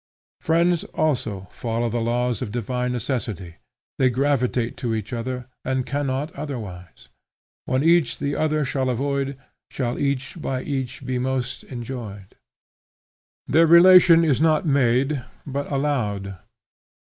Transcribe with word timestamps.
Friends 0.39 0.83
also 0.97 1.47
follow 1.51 1.87
the 1.87 2.01
laws 2.01 2.41
of 2.41 2.51
divine 2.51 2.91
necessity; 2.91 3.57
they 3.99 4.09
gravitate 4.09 4.75
to 4.77 4.95
each 4.95 5.13
other, 5.13 5.45
and 5.63 5.85
cannot 5.85 6.33
otherwise: 6.33 7.09
When 7.65 7.83
each 7.83 8.17
the 8.17 8.35
other 8.35 8.65
shall 8.65 8.89
avoid, 8.89 9.37
Shall 9.69 9.99
each 9.99 10.41
by 10.41 10.63
each 10.63 11.05
be 11.05 11.19
most 11.19 11.63
enjoyed. 11.65 12.33
Their 13.45 13.67
relation 13.67 14.23
is 14.23 14.41
not 14.41 14.65
made, 14.65 15.23
but 15.45 15.71
allowed. 15.71 16.39